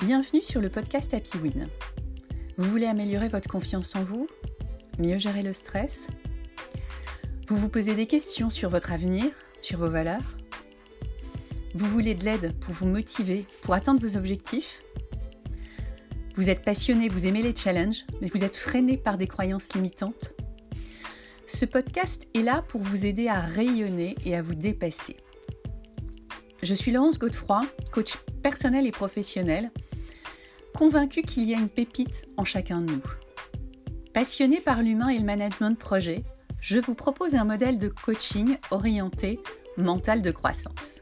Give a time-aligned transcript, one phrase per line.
[0.00, 1.68] Bienvenue sur le podcast Happy Win.
[2.58, 4.28] Vous voulez améliorer votre confiance en vous
[4.98, 6.08] Mieux gérer le stress?
[7.48, 9.24] Vous vous posez des questions sur votre avenir,
[9.62, 10.36] sur vos valeurs?
[11.74, 14.82] Vous voulez de l'aide pour vous motiver, pour atteindre vos objectifs?
[16.34, 20.34] Vous êtes passionné, vous aimez les challenges, mais vous êtes freiné par des croyances limitantes?
[21.46, 25.16] Ce podcast est là pour vous aider à rayonner et à vous dépasser.
[26.62, 29.70] Je suis Laurence Godefroy, coach personnel et professionnel
[30.76, 33.02] convaincu qu'il y a une pépite en chacun de nous.
[34.12, 36.18] Passionné par l'humain et le management de projet,
[36.60, 39.38] je vous propose un modèle de coaching orienté
[39.78, 41.00] mental de croissance.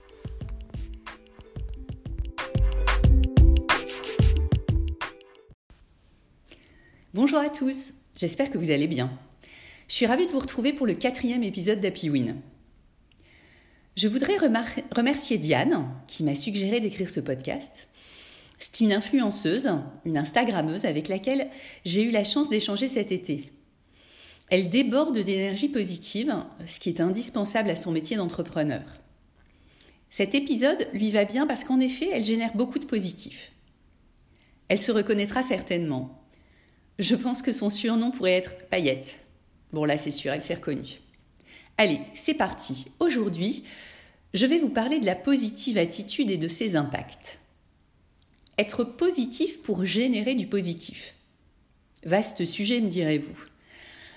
[7.12, 9.10] Bonjour à tous, j'espère que vous allez bien.
[9.88, 12.40] Je suis ravie de vous retrouver pour le quatrième épisode d'Happy Win.
[13.96, 17.88] Je voudrais remercier Diane qui m'a suggéré d'écrire ce podcast
[18.58, 19.70] c'est une influenceuse,
[20.04, 21.50] une Instagrammeuse avec laquelle
[21.84, 23.52] j'ai eu la chance d'échanger cet été.
[24.50, 26.34] Elle déborde d'énergie positive,
[26.66, 28.82] ce qui est indispensable à son métier d'entrepreneur.
[30.10, 33.52] Cet épisode lui va bien parce qu'en effet, elle génère beaucoup de positifs.
[34.68, 36.22] Elle se reconnaîtra certainement.
[36.98, 39.24] Je pense que son surnom pourrait être Paillette.
[39.72, 41.00] Bon là, c'est sûr, elle s'est reconnue.
[41.76, 42.86] Allez, c'est parti.
[43.00, 43.64] Aujourd'hui,
[44.32, 47.40] je vais vous parler de la positive attitude et de ses impacts.
[48.58, 51.14] Être positif pour générer du positif.
[52.04, 53.36] Vaste sujet, me direz-vous.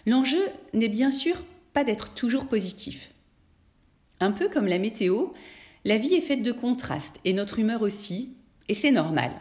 [0.06, 0.42] L'enjeu
[0.74, 1.44] n'est bien sûr
[1.74, 3.12] pas d'être toujours positif.
[4.20, 5.28] Un peu comme la météo,
[5.86, 8.36] la vie est faite de contrastes et notre humeur aussi,
[8.68, 9.32] et c'est normal.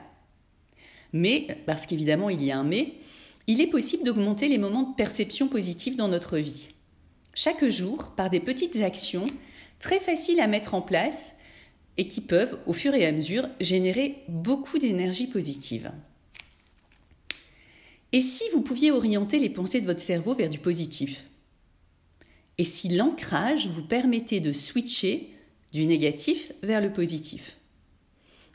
[1.13, 2.95] Mais, parce qu'évidemment il y a un mais,
[3.47, 6.71] il est possible d'augmenter les moments de perception positive dans notre vie.
[7.35, 9.27] Chaque jour, par des petites actions,
[9.79, 11.37] très faciles à mettre en place,
[11.99, 15.93] et qui peuvent, au fur et à mesure, générer beaucoup d'énergie positive.
[18.13, 21.27] Et si vous pouviez orienter les pensées de votre cerveau vers du positif?
[22.59, 25.31] Et si l'ancrage vous permettait de switcher
[25.73, 27.59] du négatif vers le positif?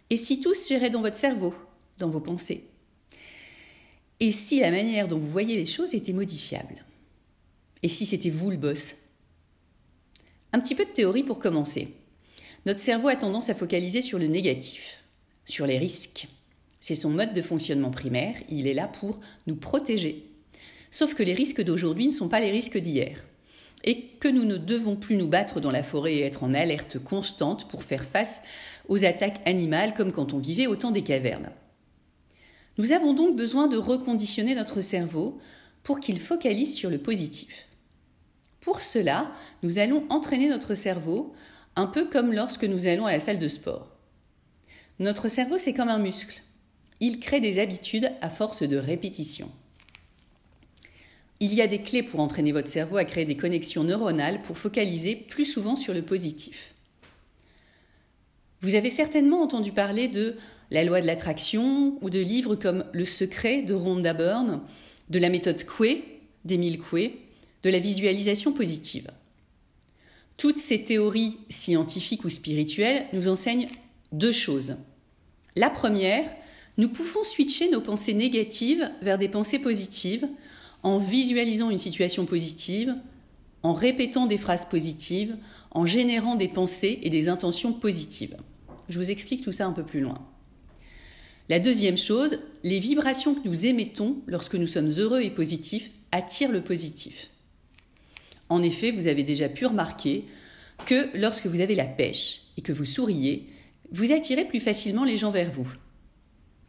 [0.09, 1.53] Et si tout se gérait dans votre cerveau,
[1.97, 2.65] dans vos pensées?
[4.19, 6.85] Et si la manière dont vous voyez les choses était modifiable?
[7.83, 8.95] Et si c'était vous le boss?
[10.53, 11.95] Un petit peu de théorie pour commencer.
[12.65, 15.03] Notre cerveau a tendance à focaliser sur le négatif,
[15.45, 16.27] sur les risques.
[16.79, 20.27] C'est son mode de fonctionnement primaire, il est là pour nous protéger.
[20.91, 23.25] Sauf que les risques d'aujourd'hui ne sont pas les risques d'hier.
[23.83, 26.99] Et que nous ne devons plus nous battre dans la forêt et être en alerte
[26.99, 28.43] constante pour faire face
[28.89, 31.49] aux attaques animales comme quand on vivait au temps des cavernes.
[32.77, 35.39] Nous avons donc besoin de reconditionner notre cerveau
[35.83, 37.67] pour qu'il focalise sur le positif.
[38.59, 39.31] Pour cela,
[39.63, 41.33] nous allons entraîner notre cerveau
[41.75, 43.87] un peu comme lorsque nous allons à la salle de sport.
[44.99, 46.43] Notre cerveau, c'est comme un muscle.
[46.99, 49.49] Il crée des habitudes à force de répétition.
[51.39, 54.57] Il y a des clés pour entraîner votre cerveau à créer des connexions neuronales pour
[54.57, 56.75] focaliser plus souvent sur le positif.
[58.61, 60.37] Vous avez certainement entendu parler de
[60.69, 64.61] la loi de l'attraction ou de livres comme Le secret de Rhonda Byrne,
[65.09, 66.03] de la méthode Coué
[66.45, 67.19] d'Émile Coué,
[67.63, 69.09] de la visualisation positive.
[70.37, 73.69] Toutes ces théories scientifiques ou spirituelles nous enseignent
[74.11, 74.75] deux choses.
[75.55, 76.25] La première,
[76.77, 80.27] nous pouvons switcher nos pensées négatives vers des pensées positives
[80.83, 82.95] en visualisant une situation positive,
[83.63, 85.37] en répétant des phrases positives,
[85.71, 88.37] en générant des pensées et des intentions positives.
[88.89, 90.27] Je vous explique tout ça un peu plus loin.
[91.49, 96.51] La deuxième chose, les vibrations que nous émettons lorsque nous sommes heureux et positifs attirent
[96.51, 97.29] le positif.
[98.51, 100.25] En effet, vous avez déjà pu remarquer
[100.85, 103.47] que lorsque vous avez la pêche et que vous souriez,
[103.93, 105.71] vous attirez plus facilement les gens vers vous.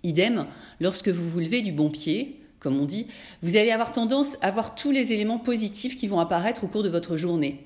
[0.05, 0.47] Idem,
[0.79, 3.09] lorsque vous vous levez du bon pied, comme on dit,
[3.43, 6.85] vous allez avoir tendance à voir tous les éléments positifs qui vont apparaître au cours
[6.85, 7.65] de votre journée.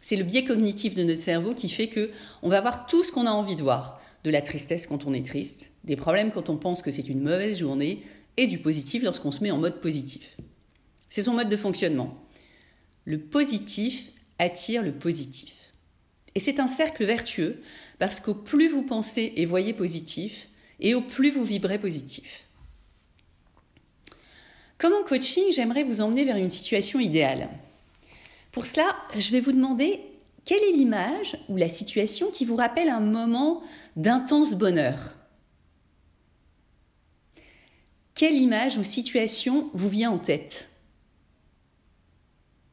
[0.00, 2.10] C'est le biais cognitif de notre cerveau qui fait que
[2.44, 5.12] on va voir tout ce qu'on a envie de voir, de la tristesse quand on
[5.12, 8.04] est triste, des problèmes quand on pense que c'est une mauvaise journée
[8.36, 10.36] et du positif lorsqu'on se met en mode positif.
[11.08, 12.27] C'est son mode de fonctionnement.
[13.04, 15.72] Le positif attire le positif.
[16.34, 17.62] Et c'est un cercle vertueux
[17.98, 20.48] parce qu'au plus vous pensez et voyez positif,
[20.80, 22.46] et au plus vous vibrez positif.
[24.78, 27.48] Comme en coaching, j'aimerais vous emmener vers une situation idéale.
[28.52, 30.00] Pour cela, je vais vous demander
[30.44, 33.62] quelle est l'image ou la situation qui vous rappelle un moment
[33.96, 35.16] d'intense bonheur.
[38.14, 40.68] Quelle image ou situation vous vient en tête?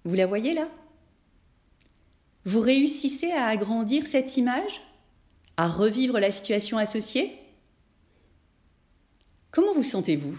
[0.05, 0.69] Vous la voyez là?
[2.45, 4.81] Vous réussissez à agrandir cette image?
[5.57, 7.37] À revivre la situation associée?
[9.51, 10.37] Comment vous sentez-vous?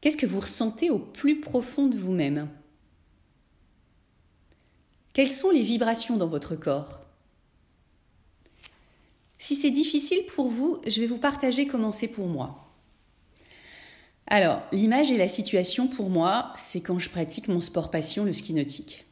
[0.00, 2.48] Qu'est-ce que vous ressentez au plus profond de vous-même?
[5.12, 7.00] Quelles sont les vibrations dans votre corps?
[9.36, 12.69] Si c'est difficile pour vous, je vais vous partager comment c'est pour moi.
[14.32, 18.32] Alors, l'image et la situation pour moi, c'est quand je pratique mon sport passion, le
[18.32, 19.04] ski nautique.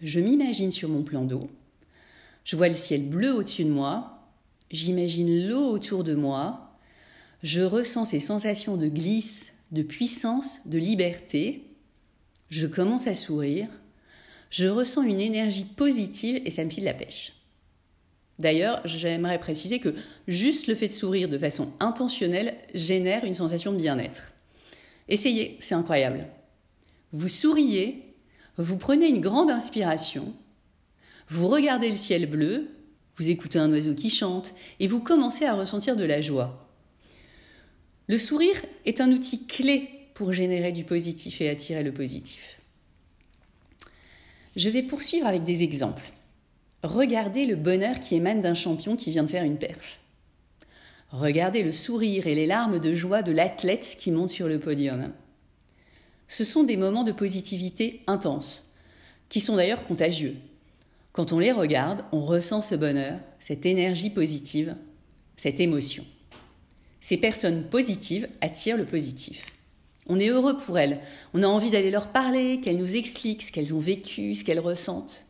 [0.00, 1.50] Je m'imagine sur mon plan d'eau,
[2.44, 4.28] je vois le ciel bleu au-dessus de moi,
[4.70, 6.78] j'imagine l'eau autour de moi,
[7.42, 11.64] je ressens ces sensations de glisse, de puissance, de liberté,
[12.48, 13.68] je commence à sourire,
[14.50, 17.32] je ressens une énergie positive et ça me file la pêche.
[18.42, 19.94] D'ailleurs, j'aimerais préciser que
[20.26, 24.32] juste le fait de sourire de façon intentionnelle génère une sensation de bien-être.
[25.08, 26.26] Essayez, c'est incroyable.
[27.12, 28.16] Vous souriez,
[28.56, 30.34] vous prenez une grande inspiration,
[31.28, 32.70] vous regardez le ciel bleu,
[33.16, 36.68] vous écoutez un oiseau qui chante et vous commencez à ressentir de la joie.
[38.08, 42.58] Le sourire est un outil clé pour générer du positif et attirer le positif.
[44.56, 46.10] Je vais poursuivre avec des exemples.
[46.82, 50.00] Regardez le bonheur qui émane d'un champion qui vient de faire une perche.
[51.10, 55.12] Regardez le sourire et les larmes de joie de l'athlète qui monte sur le podium.
[56.26, 58.72] Ce sont des moments de positivité intenses,
[59.28, 60.36] qui sont d'ailleurs contagieux.
[61.12, 64.74] Quand on les regarde, on ressent ce bonheur, cette énergie positive,
[65.36, 66.04] cette émotion.
[67.00, 69.46] Ces personnes positives attirent le positif.
[70.08, 70.98] On est heureux pour elles,
[71.34, 74.58] on a envie d'aller leur parler, qu'elles nous expliquent ce qu'elles ont vécu, ce qu'elles
[74.58, 75.26] ressentent.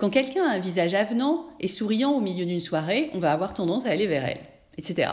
[0.00, 3.52] Quand quelqu'un a un visage avenant et souriant au milieu d'une soirée, on va avoir
[3.52, 4.40] tendance à aller vers elle,
[4.78, 5.10] etc.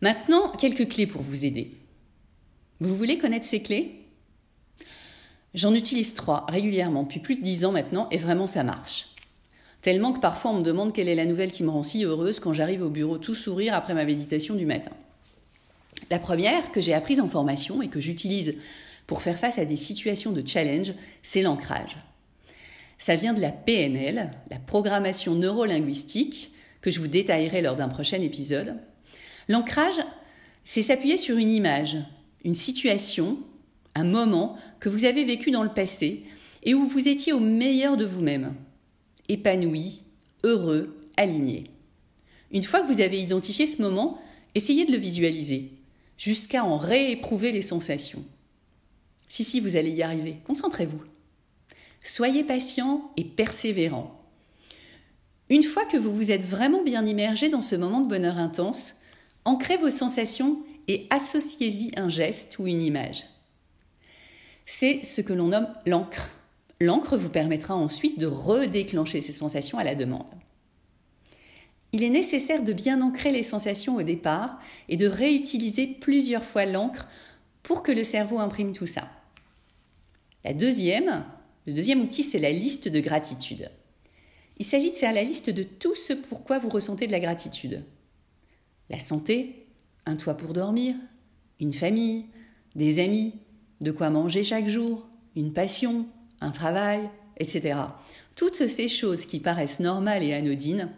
[0.00, 1.72] Maintenant, quelques clés pour vous aider.
[2.78, 4.06] Vous voulez connaître ces clés?
[5.52, 9.08] J'en utilise trois régulièrement depuis plus de dix ans maintenant et vraiment ça marche.
[9.80, 12.38] Tellement que parfois on me demande quelle est la nouvelle qui me rend si heureuse
[12.38, 14.92] quand j'arrive au bureau tout sourire après ma méditation du matin.
[16.08, 18.54] La première, que j'ai apprise en formation et que j'utilise
[19.08, 21.96] pour faire face à des situations de challenge, c'est l'ancrage.
[22.98, 28.20] Ça vient de la PNL, la programmation neurolinguistique, que je vous détaillerai lors d'un prochain
[28.20, 28.76] épisode.
[29.48, 30.00] L'ancrage,
[30.64, 31.96] c'est s'appuyer sur une image,
[32.44, 33.38] une situation,
[33.94, 36.24] un moment que vous avez vécu dans le passé
[36.64, 38.54] et où vous étiez au meilleur de vous-même,
[39.28, 40.02] épanoui,
[40.44, 41.64] heureux, aligné.
[42.50, 44.18] Une fois que vous avez identifié ce moment,
[44.54, 45.72] essayez de le visualiser,
[46.16, 48.24] jusqu'à en rééprouver les sensations.
[49.28, 51.00] Si, si, vous allez y arriver, concentrez-vous.
[52.02, 54.14] Soyez patient et persévérant.
[55.50, 58.96] Une fois que vous vous êtes vraiment bien immergé dans ce moment de bonheur intense,
[59.44, 63.24] ancrez vos sensations et associez-y un geste ou une image.
[64.66, 66.30] C'est ce que l'on nomme l'encre.
[66.80, 70.26] L'encre vous permettra ensuite de redéclencher ces sensations à la demande.
[71.92, 76.66] Il est nécessaire de bien ancrer les sensations au départ et de réutiliser plusieurs fois
[76.66, 77.08] l'encre
[77.62, 79.08] pour que le cerveau imprime tout ça.
[80.44, 81.24] La deuxième,
[81.68, 83.70] le deuxième outil, c'est la liste de gratitude.
[84.56, 87.84] Il s'agit de faire la liste de tout ce pourquoi vous ressentez de la gratitude.
[88.88, 89.66] La santé,
[90.06, 90.94] un toit pour dormir,
[91.60, 92.24] une famille,
[92.74, 93.34] des amis,
[93.82, 95.06] de quoi manger chaque jour,
[95.36, 96.06] une passion,
[96.40, 97.78] un travail, etc.
[98.34, 100.88] Toutes ces choses qui paraissent normales et anodines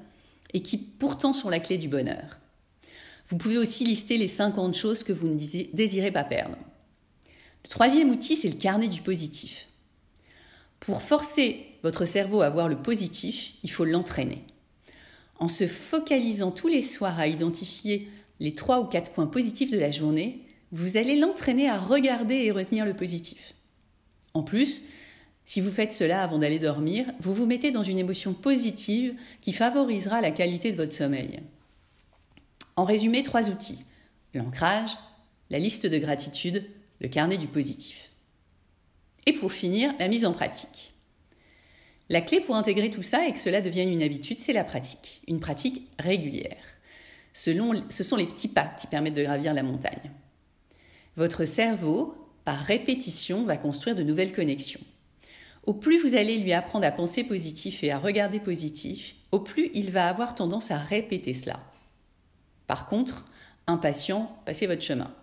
[0.55, 2.39] et qui pourtant sont la clé du bonheur.
[3.27, 6.57] Vous pouvez aussi lister les 50 choses que vous ne désirez pas perdre.
[7.65, 9.67] Le troisième outil, c'est le carnet du positif.
[10.81, 14.43] Pour forcer votre cerveau à voir le positif, il faut l'entraîner.
[15.39, 18.09] En se focalisant tous les soirs à identifier
[18.41, 22.51] les trois ou quatre points positifs de la journée, vous allez l'entraîner à regarder et
[22.51, 23.55] retenir le positif.
[24.35, 24.83] En plus,
[25.45, 29.53] si vous faites cela avant d'aller dormir, vous vous mettez dans une émotion positive qui
[29.53, 31.41] favorisera la qualité de votre sommeil.
[32.77, 33.85] En résumé, trois outils.
[34.33, 34.97] L'ancrage,
[35.51, 36.65] la liste de gratitude,
[37.01, 38.10] le carnet du positif.
[39.27, 40.95] Et pour finir, la mise en pratique.
[42.09, 45.23] La clé pour intégrer tout ça et que cela devienne une habitude, c'est la pratique,
[45.29, 46.65] une pratique régulière.
[47.33, 47.53] Ce
[48.03, 50.11] sont les petits pas qui permettent de gravir la montagne.
[51.17, 54.81] Votre cerveau, par répétition, va construire de nouvelles connexions.
[55.65, 59.71] Au plus vous allez lui apprendre à penser positif et à regarder positif, au plus
[59.75, 61.61] il va avoir tendance à répéter cela.
[62.67, 63.27] Par contre,
[63.67, 65.15] impatient, passez votre chemin.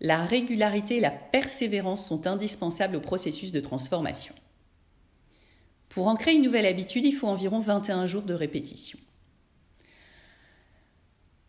[0.00, 4.34] La régularité et la persévérance sont indispensables au processus de transformation.
[5.88, 8.98] Pour ancrer une nouvelle habitude, il faut environ 21 jours de répétition.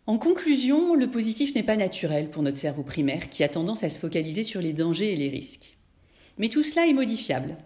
[0.08, 3.90] En conclusion, le positif n'est pas naturel pour notre cerveau primaire qui a tendance à
[3.90, 5.78] se focaliser sur les dangers et les risques.
[6.38, 7.58] Mais tout cela est modifiable.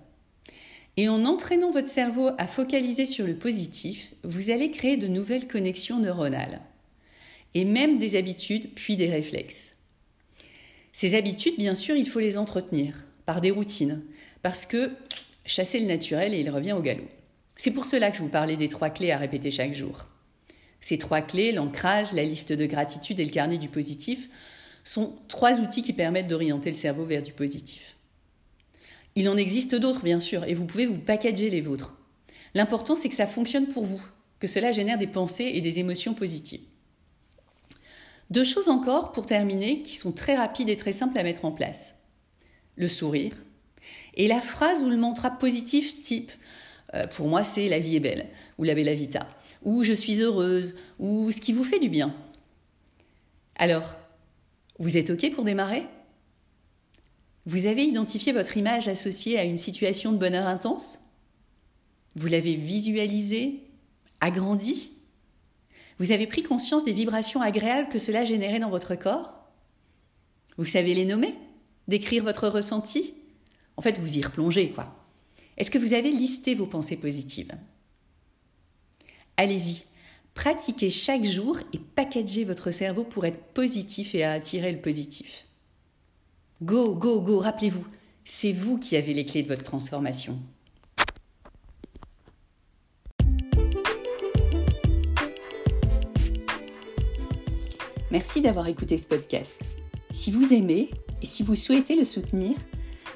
[0.96, 5.48] Et en entraînant votre cerveau à focaliser sur le positif, vous allez créer de nouvelles
[5.48, 6.62] connexions neuronales.
[7.56, 9.79] et même des habitudes puis des réflexes.
[11.00, 14.01] Ces habitudes, bien sûr, il faut les entretenir par des routines,
[14.44, 14.91] parce que
[15.46, 17.08] chasser le naturel et il revient au galop.
[17.56, 20.08] C'est pour cela que je vous parlais des trois clés à répéter chaque jour.
[20.82, 24.27] Ces trois clés, l'ancrage, la liste de gratitude et le carnet du positif,
[24.84, 27.96] sont trois outils qui permettent d'orienter le cerveau vers du positif.
[29.15, 31.96] Il en existe d'autres, bien sûr, et vous pouvez vous packager les vôtres.
[32.56, 34.01] L'important, c'est que ça fonctionne pour vous,
[34.41, 36.60] que cela génère des pensées et des émotions positives.
[38.30, 41.52] Deux choses encore pour terminer qui sont très rapides et très simples à mettre en
[41.52, 41.96] place.
[42.76, 43.34] Le sourire
[44.14, 46.32] et la phrase ou le mantra positif type
[46.94, 49.28] euh, pour moi c'est la vie est belle ou la bella vita
[49.64, 52.16] ou je suis heureuse ou ce qui vous fait du bien.
[53.56, 53.96] Alors,
[54.78, 55.84] vous êtes OK pour démarrer?
[57.46, 61.00] Vous avez identifié votre image associée à une situation de bonheur intense?
[62.16, 63.64] Vous l'avez visualisée
[64.22, 64.94] Agrandie?
[66.00, 69.34] Vous avez pris conscience des vibrations agréables que cela générait dans votre corps?
[70.58, 71.36] Vous savez les nommer?
[71.88, 73.13] Décrire votre ressenti?
[73.75, 74.96] En fait, vous y replongez, quoi.
[75.58, 77.51] Est-ce que vous avez listé vos pensées positives?
[79.36, 79.84] Allez-y,
[80.34, 85.48] pratiquez chaque jour et packagez votre cerveau pour être positif et à attirer le positif.
[86.62, 87.86] Go, go, go, rappelez-vous,
[88.24, 90.38] c'est vous qui avez les clés de votre transformation.
[98.12, 99.62] Merci d'avoir écouté ce podcast.
[100.12, 100.89] Si vous aimez
[101.22, 102.56] et si vous souhaitez le soutenir,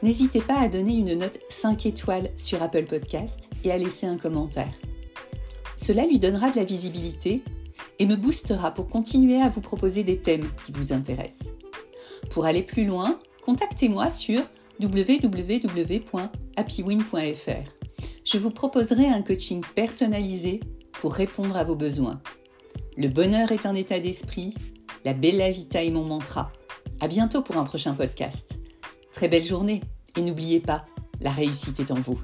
[0.04, 4.18] n'hésitez pas à donner une note 5 étoiles sur Apple Podcast et à laisser un
[4.18, 4.74] commentaire.
[5.76, 7.42] Cela lui donnera de la visibilité
[7.98, 11.54] et me boostera pour continuer à vous proposer des thèmes qui vous intéressent.
[12.30, 14.42] Pour aller plus loin, contactez-moi sur
[14.80, 16.14] www.happywin.fr.
[18.26, 20.60] Je vous proposerai un coaching personnalisé
[20.94, 22.22] pour répondre à vos besoins.
[22.96, 24.54] Le bonheur est un état d'esprit,
[25.06, 26.52] la bella vita est mon mantra.
[27.02, 28.60] À bientôt pour un prochain podcast.
[29.12, 29.82] Très belle journée
[30.18, 30.86] et n'oubliez pas,
[31.22, 32.20] la réussite est en vous.